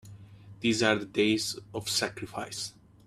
[0.61, 2.73] These are days of sacrifice!